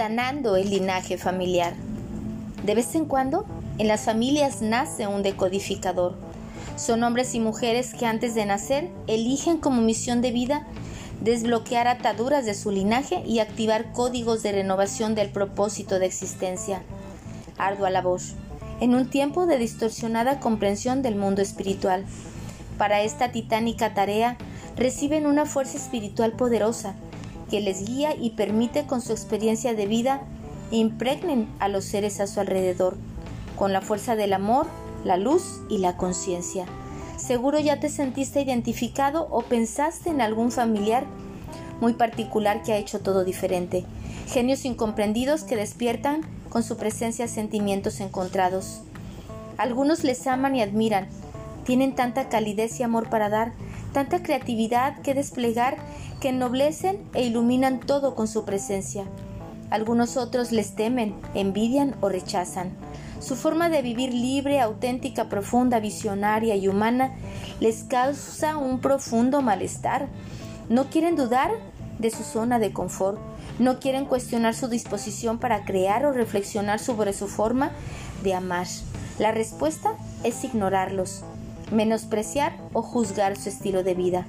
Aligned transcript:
sanando 0.00 0.56
el 0.56 0.70
linaje 0.70 1.18
familiar. 1.18 1.74
De 2.64 2.74
vez 2.74 2.94
en 2.94 3.04
cuando, 3.04 3.44
en 3.76 3.86
las 3.86 4.06
familias 4.06 4.62
nace 4.62 5.06
un 5.06 5.22
decodificador. 5.22 6.14
Son 6.76 7.02
hombres 7.02 7.34
y 7.34 7.38
mujeres 7.38 7.92
que 7.92 8.06
antes 8.06 8.34
de 8.34 8.46
nacer 8.46 8.88
eligen 9.08 9.58
como 9.58 9.82
misión 9.82 10.22
de 10.22 10.30
vida 10.30 10.66
desbloquear 11.20 11.86
ataduras 11.86 12.46
de 12.46 12.54
su 12.54 12.70
linaje 12.70 13.22
y 13.26 13.40
activar 13.40 13.92
códigos 13.92 14.42
de 14.42 14.52
renovación 14.52 15.14
del 15.14 15.28
propósito 15.28 15.98
de 15.98 16.06
existencia. 16.06 16.80
Ardua 17.58 17.90
labor, 17.90 18.22
en 18.80 18.94
un 18.94 19.10
tiempo 19.10 19.44
de 19.44 19.58
distorsionada 19.58 20.40
comprensión 20.40 21.02
del 21.02 21.16
mundo 21.16 21.42
espiritual. 21.42 22.06
Para 22.78 23.02
esta 23.02 23.32
titánica 23.32 23.92
tarea 23.92 24.38
reciben 24.78 25.26
una 25.26 25.44
fuerza 25.44 25.76
espiritual 25.76 26.32
poderosa 26.32 26.94
que 27.50 27.60
les 27.60 27.84
guía 27.84 28.14
y 28.14 28.30
permite 28.30 28.86
con 28.86 29.02
su 29.02 29.12
experiencia 29.12 29.74
de 29.74 29.86
vida 29.86 30.22
impregnen 30.70 31.48
a 31.58 31.68
los 31.68 31.84
seres 31.84 32.20
a 32.20 32.26
su 32.26 32.40
alrededor, 32.40 32.96
con 33.56 33.72
la 33.72 33.80
fuerza 33.80 34.16
del 34.16 34.32
amor, 34.32 34.66
la 35.04 35.16
luz 35.16 35.60
y 35.68 35.78
la 35.78 35.96
conciencia. 35.96 36.64
Seguro 37.16 37.58
ya 37.58 37.80
te 37.80 37.88
sentiste 37.88 38.40
identificado 38.40 39.26
o 39.30 39.42
pensaste 39.42 40.10
en 40.10 40.20
algún 40.20 40.50
familiar 40.50 41.04
muy 41.80 41.94
particular 41.94 42.62
que 42.62 42.72
ha 42.72 42.78
hecho 42.78 43.00
todo 43.00 43.24
diferente. 43.24 43.84
Genios 44.28 44.64
incomprendidos 44.64 45.42
que 45.42 45.56
despiertan 45.56 46.22
con 46.48 46.62
su 46.62 46.76
presencia 46.76 47.26
sentimientos 47.26 48.00
encontrados. 48.00 48.80
Algunos 49.56 50.04
les 50.04 50.26
aman 50.26 50.56
y 50.56 50.62
admiran. 50.62 51.08
Tienen 51.64 51.94
tanta 51.94 52.28
calidez 52.28 52.80
y 52.80 52.82
amor 52.82 53.10
para 53.10 53.28
dar, 53.28 53.52
tanta 53.92 54.22
creatividad 54.22 55.00
que 55.02 55.14
desplegar 55.14 55.76
que 56.20 56.30
ennoblecen 56.30 56.98
e 57.14 57.24
iluminan 57.24 57.80
todo 57.80 58.14
con 58.14 58.28
su 58.28 58.44
presencia. 58.44 59.04
Algunos 59.70 60.16
otros 60.16 60.52
les 60.52 60.74
temen, 60.74 61.14
envidian 61.34 61.94
o 62.00 62.08
rechazan. 62.08 62.72
Su 63.20 63.36
forma 63.36 63.68
de 63.68 63.82
vivir 63.82 64.12
libre, 64.12 64.60
auténtica, 64.60 65.28
profunda, 65.28 65.78
visionaria 65.78 66.56
y 66.56 66.68
humana 66.68 67.12
les 67.60 67.84
causa 67.84 68.56
un 68.56 68.80
profundo 68.80 69.42
malestar. 69.42 70.08
No 70.68 70.86
quieren 70.86 71.16
dudar 71.16 71.50
de 71.98 72.10
su 72.10 72.22
zona 72.22 72.58
de 72.58 72.72
confort, 72.72 73.18
no 73.58 73.78
quieren 73.78 74.06
cuestionar 74.06 74.54
su 74.54 74.68
disposición 74.68 75.38
para 75.38 75.64
crear 75.64 76.06
o 76.06 76.12
reflexionar 76.12 76.80
sobre 76.80 77.12
su 77.12 77.28
forma 77.28 77.72
de 78.24 78.34
amar. 78.34 78.66
La 79.18 79.32
respuesta 79.32 79.92
es 80.24 80.42
ignorarlos, 80.44 81.22
menospreciar 81.70 82.56
o 82.72 82.82
juzgar 82.82 83.36
su 83.36 83.48
estilo 83.48 83.82
de 83.82 83.94
vida 83.94 84.26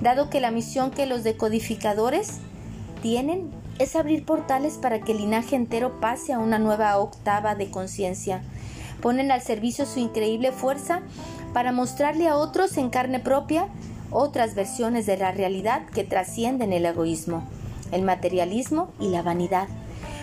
dado 0.00 0.30
que 0.30 0.40
la 0.40 0.50
misión 0.50 0.90
que 0.90 1.06
los 1.06 1.24
decodificadores 1.24 2.38
tienen 3.02 3.50
es 3.78 3.96
abrir 3.96 4.24
portales 4.24 4.74
para 4.74 5.00
que 5.00 5.12
el 5.12 5.18
linaje 5.18 5.56
entero 5.56 6.00
pase 6.00 6.32
a 6.32 6.38
una 6.38 6.58
nueva 6.58 6.96
octava 6.98 7.54
de 7.54 7.70
conciencia. 7.70 8.42
Ponen 9.00 9.30
al 9.30 9.42
servicio 9.42 9.84
su 9.86 10.00
increíble 10.00 10.52
fuerza 10.52 11.02
para 11.52 11.72
mostrarle 11.72 12.28
a 12.28 12.36
otros 12.36 12.76
en 12.78 12.90
carne 12.90 13.20
propia 13.20 13.68
otras 14.10 14.54
versiones 14.54 15.04
de 15.04 15.16
la 15.16 15.32
realidad 15.32 15.86
que 15.86 16.04
trascienden 16.04 16.72
el 16.72 16.86
egoísmo, 16.86 17.44
el 17.92 18.02
materialismo 18.02 18.88
y 19.00 19.08
la 19.08 19.22
vanidad. 19.22 19.68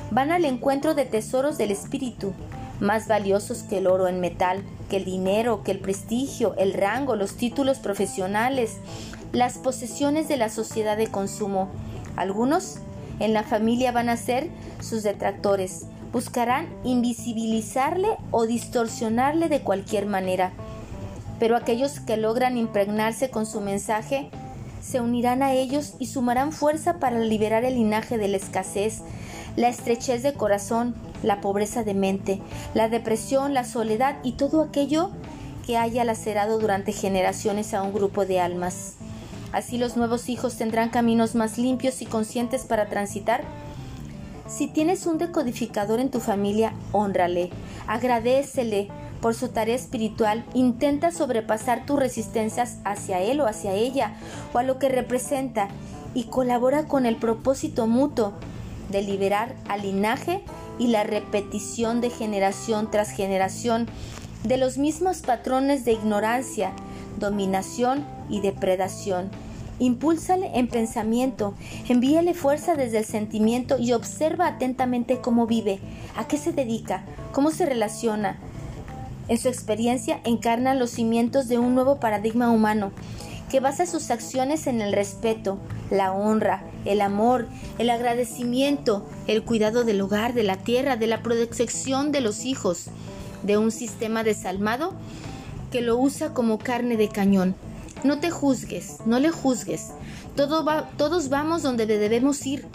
Van 0.09 0.31
al 0.31 0.45
encuentro 0.45 0.95
de 0.95 1.05
tesoros 1.05 1.57
del 1.57 1.71
espíritu, 1.71 2.33
más 2.79 3.07
valiosos 3.07 3.63
que 3.63 3.77
el 3.77 3.87
oro 3.87 4.07
en 4.07 4.19
metal, 4.19 4.63
que 4.89 4.97
el 4.97 5.05
dinero, 5.05 5.63
que 5.63 5.71
el 5.71 5.79
prestigio, 5.79 6.55
el 6.57 6.73
rango, 6.73 7.15
los 7.15 7.35
títulos 7.35 7.79
profesionales, 7.79 8.77
las 9.31 9.57
posesiones 9.57 10.27
de 10.27 10.37
la 10.37 10.49
sociedad 10.49 10.97
de 10.97 11.07
consumo. 11.07 11.69
Algunos 12.15 12.77
en 13.19 13.33
la 13.33 13.43
familia 13.43 13.91
van 13.91 14.09
a 14.09 14.17
ser 14.17 14.49
sus 14.79 15.03
detractores, 15.03 15.85
buscarán 16.11 16.67
invisibilizarle 16.83 18.09
o 18.31 18.45
distorsionarle 18.45 19.49
de 19.49 19.61
cualquier 19.61 20.05
manera. 20.05 20.51
Pero 21.39 21.57
aquellos 21.57 21.99
que 21.99 22.17
logran 22.17 22.57
impregnarse 22.57 23.29
con 23.29 23.45
su 23.45 23.59
mensaje 23.61 24.29
se 24.81 25.01
unirán 25.01 25.41
a 25.41 25.53
ellos 25.53 25.95
y 25.97 26.07
sumarán 26.07 26.51
fuerza 26.51 26.99
para 26.99 27.19
liberar 27.19 27.63
el 27.63 27.75
linaje 27.75 28.17
de 28.17 28.27
la 28.27 28.37
escasez, 28.37 29.01
la 29.55 29.69
estrechez 29.69 30.23
de 30.23 30.33
corazón, 30.33 30.93
la 31.23 31.41
pobreza 31.41 31.83
de 31.83 31.93
mente, 31.93 32.41
la 32.73 32.89
depresión, 32.89 33.53
la 33.53 33.63
soledad 33.63 34.17
y 34.23 34.33
todo 34.33 34.61
aquello 34.61 35.09
que 35.65 35.77
haya 35.77 36.03
lacerado 36.03 36.59
durante 36.59 36.91
generaciones 36.91 37.73
a 37.73 37.81
un 37.81 37.93
grupo 37.93 38.25
de 38.25 38.39
almas. 38.39 38.95
Así 39.51 39.77
los 39.77 39.95
nuevos 39.97 40.29
hijos 40.29 40.57
tendrán 40.57 40.89
caminos 40.89 41.35
más 41.35 41.57
limpios 41.57 42.01
y 42.01 42.05
conscientes 42.05 42.65
para 42.65 42.89
transitar. 42.89 43.43
Si 44.47 44.67
tienes 44.67 45.05
un 45.05 45.17
decodificador 45.17 45.99
en 45.99 46.11
tu 46.11 46.19
familia, 46.19 46.73
honrale, 46.91 47.49
agradecele 47.87 48.89
por 49.21 49.35
su 49.35 49.49
tarea 49.49 49.75
espiritual, 49.75 50.43
intenta 50.53 51.11
sobrepasar 51.11 51.85
tus 51.85 51.97
resistencias 51.97 52.79
hacia 52.83 53.21
él 53.21 53.39
o 53.39 53.47
hacia 53.47 53.71
ella 53.73 54.15
o 54.53 54.57
a 54.57 54.63
lo 54.63 54.79
que 54.79 54.89
representa 54.89 55.69
y 56.13 56.25
colabora 56.25 56.87
con 56.87 57.05
el 57.05 57.15
propósito 57.15 57.87
mutuo 57.87 58.33
de 58.91 59.01
liberar 59.01 59.55
al 59.69 59.83
linaje 59.83 60.43
y 60.79 60.87
la 60.87 61.03
repetición 61.03 62.01
de 62.01 62.09
generación 62.09 62.89
tras 62.89 63.11
generación 63.11 63.87
de 64.43 64.57
los 64.57 64.77
mismos 64.77 65.21
patrones 65.21 65.85
de 65.85 65.93
ignorancia, 65.93 66.73
dominación 67.19 68.05
y 68.29 68.41
depredación. 68.41 69.29
Impúlsale 69.79 70.51
en 70.57 70.67
pensamiento, 70.67 71.55
envíale 71.89 72.33
fuerza 72.33 72.75
desde 72.75 72.99
el 72.99 73.05
sentimiento 73.05 73.77
y 73.79 73.93
observa 73.93 74.47
atentamente 74.47 75.19
cómo 75.19 75.47
vive, 75.47 75.79
a 76.15 76.27
qué 76.27 76.37
se 76.37 76.51
dedica, 76.51 77.03
cómo 77.31 77.51
se 77.51 77.65
relaciona. 77.65 78.37
En 79.27 79.37
su 79.37 79.47
experiencia 79.47 80.19
encarna 80.25 80.73
los 80.73 80.91
cimientos 80.91 81.47
de 81.47 81.57
un 81.57 81.75
nuevo 81.75 81.99
paradigma 81.99 82.51
humano 82.51 82.91
que 83.53 83.59
basa 83.59 83.85
sus 83.85 84.09
acciones 84.09 84.65
en 84.65 84.81
el 84.81 84.93
respeto, 84.93 85.59
la 85.91 86.11
honra, 86.11 86.63
el 86.85 87.01
amor, 87.01 87.47
el 87.77 87.91
agradecimiento, 87.91 89.07
el 89.27 89.43
cuidado 89.43 89.83
del 89.83 90.01
hogar, 90.01 90.33
de 90.33 90.41
la 90.41 90.55
tierra, 90.55 90.97
de 90.97 91.05
la 91.05 91.21
protección 91.21 92.11
de 92.11 92.21
los 92.21 92.45
hijos, 92.45 92.87
de 93.43 93.59
un 93.59 93.69
sistema 93.69 94.23
desalmado 94.23 94.95
que 95.71 95.81
lo 95.81 95.99
usa 95.99 96.33
como 96.33 96.57
carne 96.57 96.97
de 96.97 97.09
cañón. 97.09 97.53
No 98.03 98.17
te 98.19 98.31
juzgues, 98.31 99.01
no 99.05 99.19
le 99.19 99.29
juzgues. 99.29 99.91
todos 100.35 101.29
vamos 101.29 101.61
donde 101.61 101.85
debemos 101.85 102.47
ir. 102.47 102.65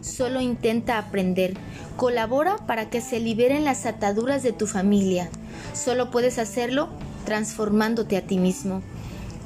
Solo 0.00 0.40
intenta 0.40 0.98
aprender. 0.98 1.54
Colabora 1.96 2.56
para 2.68 2.88
que 2.88 3.00
se 3.00 3.18
liberen 3.18 3.64
las 3.64 3.84
ataduras 3.84 4.44
de 4.44 4.52
tu 4.52 4.68
familia. 4.68 5.28
Solo 5.74 6.12
puedes 6.12 6.38
hacerlo 6.38 6.88
transformándote 7.24 8.16
a 8.16 8.22
ti 8.22 8.38
mismo. 8.38 8.80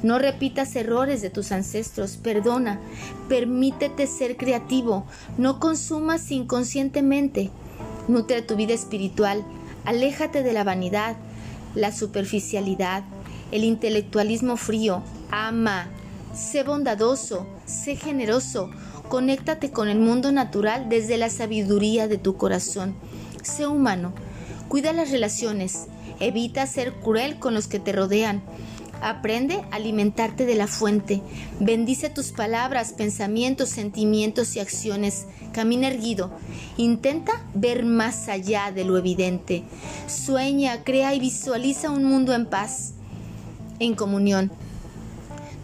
No 0.05 0.19
repitas 0.19 0.75
errores 0.75 1.23
de 1.23 1.31
tus 1.31 1.51
ancestros, 1.51 2.17
perdona, 2.17 2.79
permítete 3.27 4.05
ser 4.05 4.37
creativo, 4.37 5.07
no 5.39 5.59
consumas 5.59 6.29
inconscientemente. 6.29 7.49
Nutre 8.07 8.43
tu 8.43 8.55
vida 8.55 8.75
espiritual, 8.75 9.43
aléjate 9.83 10.43
de 10.43 10.53
la 10.53 10.63
vanidad, 10.63 11.15
la 11.73 11.91
superficialidad, 11.91 13.03
el 13.51 13.63
intelectualismo 13.63 14.57
frío, 14.57 15.01
ama, 15.31 15.87
sé 16.35 16.61
bondadoso, 16.61 17.47
sé 17.65 17.95
generoso, 17.95 18.69
conéctate 19.09 19.71
con 19.71 19.87
el 19.87 19.97
mundo 19.97 20.31
natural 20.31 20.87
desde 20.87 21.17
la 21.17 21.31
sabiduría 21.31 22.07
de 22.07 22.19
tu 22.19 22.37
corazón. 22.37 22.93
Sé 23.41 23.65
humano, 23.65 24.13
cuida 24.67 24.93
las 24.93 25.09
relaciones, 25.09 25.87
evita 26.19 26.67
ser 26.67 26.93
cruel 26.93 27.39
con 27.39 27.55
los 27.55 27.67
que 27.67 27.79
te 27.79 27.91
rodean. 27.91 28.43
Aprende 29.01 29.63
a 29.71 29.75
alimentarte 29.75 30.45
de 30.45 30.55
la 30.55 30.67
fuente. 30.67 31.21
Bendice 31.59 32.09
tus 32.09 32.31
palabras, 32.31 32.93
pensamientos, 32.93 33.69
sentimientos 33.69 34.55
y 34.55 34.59
acciones. 34.59 35.25
Camina 35.51 35.87
erguido. 35.87 36.31
Intenta 36.77 37.43
ver 37.53 37.85
más 37.85 38.29
allá 38.29 38.71
de 38.71 38.85
lo 38.85 38.97
evidente. 38.97 39.63
Sueña, 40.07 40.83
crea 40.83 41.13
y 41.13 41.19
visualiza 41.19 41.89
un 41.89 42.05
mundo 42.05 42.33
en 42.33 42.45
paz, 42.45 42.93
en 43.79 43.95
comunión 43.95 44.51